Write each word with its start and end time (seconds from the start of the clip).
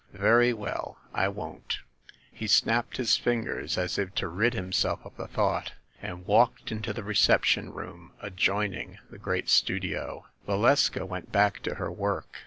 "Very 0.17 0.51
well, 0.51 0.97
I 1.13 1.27
won't." 1.27 1.77
He 2.31 2.47
snapped 2.47 2.97
his 2.97 3.17
fingers 3.17 3.77
as 3.77 3.99
if 3.99 4.15
to 4.15 4.27
rid 4.27 4.55
himself 4.55 4.99
of 5.05 5.15
the 5.15 5.27
thought, 5.27 5.73
and 6.01 6.25
walked 6.25 6.71
into 6.71 6.91
the 6.91 7.03
reception 7.03 7.71
room 7.71 8.13
adjoining 8.19 8.97
the 9.11 9.19
great 9.19 9.47
studio. 9.47 10.25
Valeska 10.47 11.05
went 11.05 11.31
back 11.31 11.61
to 11.61 11.75
her 11.75 11.91
work. 11.91 12.39